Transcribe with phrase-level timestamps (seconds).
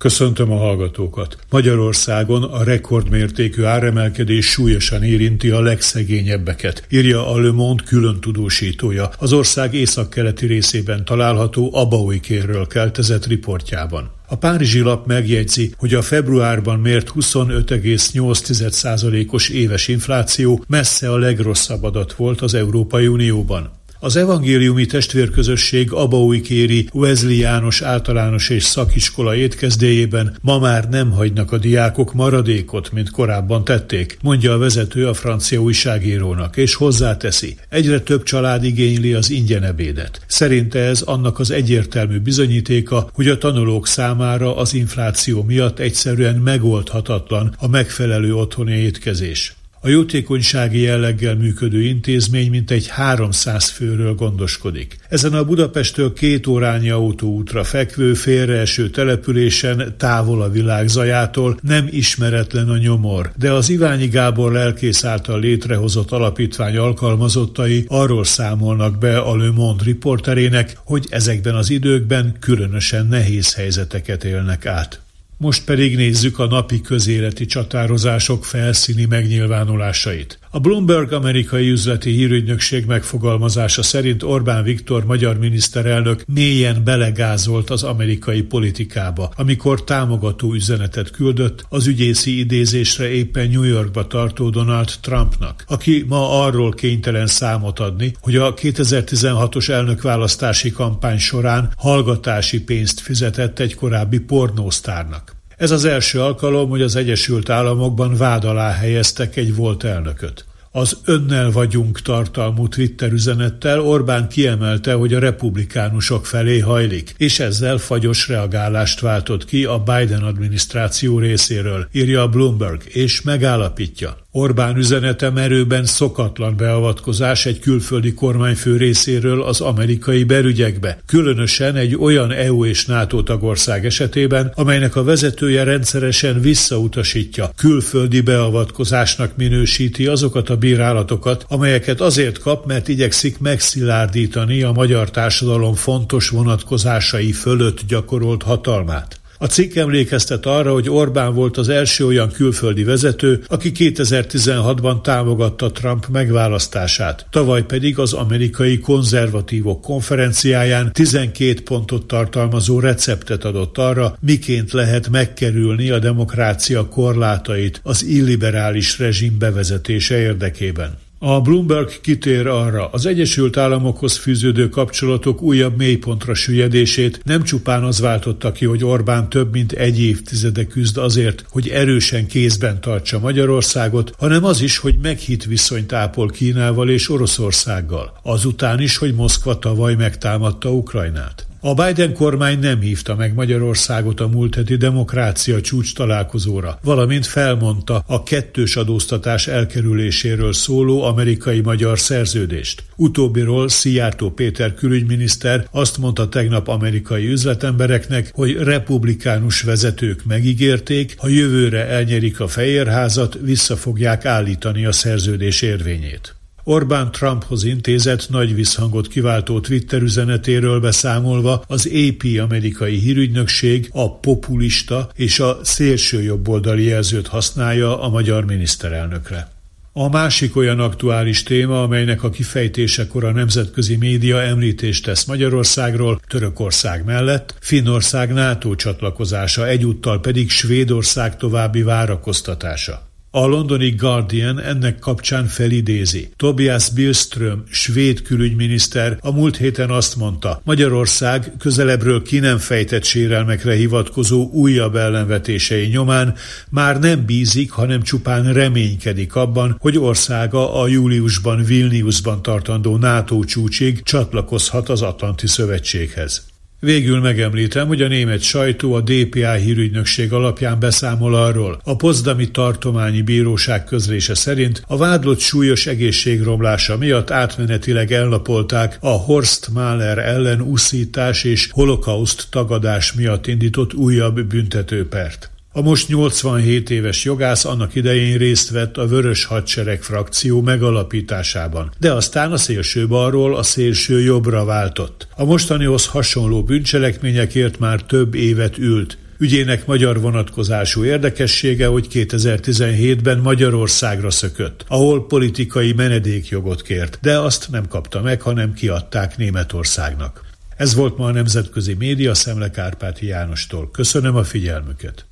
[0.00, 1.36] Köszöntöm a hallgatókat!
[1.50, 9.32] Magyarországon a rekordmértékű áremelkedés súlyosan érinti a legszegényebbeket, írja a Le Monde külön tudósítója, az
[9.32, 14.10] ország északkeleti részében található Abauikérről keltezett riportjában.
[14.28, 22.12] A Párizsi lap megjegyzi, hogy a februárban mért 25,8%-os éves infláció messze a legrosszabb adat
[22.12, 23.70] volt az Európai Unióban.
[24.02, 31.52] Az evangéliumi testvérközösség Abaui kéri Wesley János általános és szakiskola étkezdéjében ma már nem hagynak
[31.52, 38.00] a diákok maradékot, mint korábban tették, mondja a vezető a francia újságírónak, és hozzáteszi, egyre
[38.00, 40.20] több család igényli az ingyen ebédet.
[40.26, 47.54] Szerinte ez annak az egyértelmű bizonyítéka, hogy a tanulók számára az infláció miatt egyszerűen megoldhatatlan
[47.58, 49.54] a megfelelő otthoni étkezés.
[49.82, 54.96] A jótékonysági jelleggel működő intézmény mintegy 300 főről gondoskodik.
[55.08, 62.68] Ezen a Budapesttől két órányi autóútra fekvő félreeső településen távol a világ zajától nem ismeretlen
[62.68, 69.36] a nyomor, de az Iványi Gábor lelkész által létrehozott alapítvány alkalmazottai arról számolnak be a
[69.36, 75.00] Le Monde riporterének, hogy ezekben az időkben különösen nehéz helyzeteket élnek át.
[75.42, 80.38] Most pedig nézzük a napi közéleti csatározások felszíni megnyilvánulásait.
[80.52, 88.42] A Bloomberg amerikai üzleti hírügynökség megfogalmazása szerint Orbán Viktor magyar miniszterelnök mélyen belegázolt az amerikai
[88.42, 96.04] politikába, amikor támogató üzenetet küldött az ügyészi idézésre éppen New Yorkba tartó Donald Trumpnak, aki
[96.08, 103.74] ma arról kénytelen számot adni, hogy a 2016-os elnökválasztási kampány során hallgatási pénzt fizetett egy
[103.74, 105.39] korábbi pornósztárnak.
[105.60, 110.44] Ez az első alkalom, hogy az Egyesült Államokban vád alá helyeztek egy volt elnököt.
[110.72, 117.78] Az önnel vagyunk tartalmú Twitter üzenettel Orbán kiemelte, hogy a republikánusok felé hajlik, és ezzel
[117.78, 124.16] fagyos reagálást váltott ki a Biden adminisztráció részéről, írja a Bloomberg, és megállapítja.
[124.32, 132.32] Orbán üzenete merőben szokatlan beavatkozás egy külföldi kormányfő részéről az amerikai belügyekbe, különösen egy olyan
[132.32, 140.56] EU és NATO tagország esetében, amelynek a vezetője rendszeresen visszautasítja, külföldi beavatkozásnak minősíti azokat a
[140.60, 149.19] bírálatokat, amelyeket azért kap, mert igyekszik megszilárdítani a magyar társadalom fontos vonatkozásai fölött gyakorolt hatalmát.
[149.42, 155.70] A cikk emlékeztet arra, hogy Orbán volt az első olyan külföldi vezető, aki 2016-ban támogatta
[155.70, 157.26] Trump megválasztását.
[157.30, 165.90] Tavaly pedig az amerikai konzervatívok konferenciáján 12 pontot tartalmazó receptet adott arra, miként lehet megkerülni
[165.90, 170.98] a demokrácia korlátait az illiberális rezsim bevezetése érdekében.
[171.22, 178.00] A Bloomberg kitér arra, az Egyesült Államokhoz fűződő kapcsolatok újabb mélypontra süllyedését nem csupán az
[178.00, 184.14] váltotta ki, hogy Orbán több mint egy évtizede küzd azért, hogy erősen kézben tartsa Magyarországot,
[184.18, 188.18] hanem az is, hogy meghitt viszonyt ápol Kínával és Oroszországgal.
[188.22, 191.49] Azután is, hogy Moszkva tavaly megtámadta Ukrajnát.
[191.62, 198.04] A Biden kormány nem hívta meg Magyarországot a múlt heti demokrácia csúcs találkozóra, valamint felmondta
[198.06, 202.82] a kettős adóztatás elkerüléséről szóló amerikai-magyar szerződést.
[202.96, 211.86] Utóbbiról Szijjártó Péter külügyminiszter azt mondta tegnap amerikai üzletembereknek, hogy republikánus vezetők megígérték, ha jövőre
[211.86, 216.39] elnyerik a Fehérházat, vissza fogják állítani a szerződés érvényét.
[216.64, 225.10] Orbán Trumphoz intézett nagy visszhangot kiváltó Twitter üzenetéről beszámolva az AP amerikai hírügynökség a populista
[225.14, 229.58] és a szélső jobboldali jelzőt használja a magyar miniszterelnökre.
[229.92, 237.04] A másik olyan aktuális téma, amelynek a kifejtésekor a nemzetközi média említést tesz Magyarországról, Törökország
[237.04, 243.09] mellett, Finnország NATO csatlakozása, egyúttal pedig Svédország további várakoztatása.
[243.32, 246.30] A londoni Guardian ennek kapcsán felidézi.
[246.36, 253.74] Tobias Billström, svéd külügyminiszter a múlt héten azt mondta, Magyarország közelebbről ki nem fejtett sérelmekre
[253.74, 256.34] hivatkozó újabb ellenvetései nyomán
[256.70, 264.02] már nem bízik, hanem csupán reménykedik abban, hogy országa a júliusban Vilniusban tartandó NATO csúcsig
[264.02, 266.48] csatlakozhat az Atlanti Szövetséghez.
[266.80, 271.80] Végül megemlítem, hogy a német sajtó a DPA hírügynökség alapján beszámol arról.
[271.84, 279.68] A Pozdami Tartományi Bíróság közlése szerint a vádlott súlyos egészségromlása miatt átmenetileg elnapolták a Horst
[279.72, 285.50] Mahler ellen uszítás és holokauszt tagadás miatt indított újabb büntetőpert.
[285.72, 292.12] A most 87 éves jogász annak idején részt vett a Vörös Hadsereg frakció megalapításában, de
[292.12, 295.28] aztán a szélső balról a szélső jobbra váltott.
[295.36, 299.18] A mostanihoz hasonló bűncselekményekért már több évet ült.
[299.38, 307.88] Ügyének magyar vonatkozású érdekessége, hogy 2017-ben Magyarországra szökött, ahol politikai menedékjogot kért, de azt nem
[307.88, 310.48] kapta meg, hanem kiadták Németországnak.
[310.76, 313.90] Ez volt ma a Nemzetközi Média Szemle Kárpáti Jánostól.
[313.90, 315.26] Köszönöm a figyelmüket!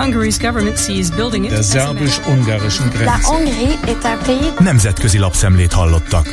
[0.00, 3.12] Hungary's government sees building it Der szerbus-ungarischen Grenze.
[4.58, 6.26] Nemzetközi lapszemlét hallottak.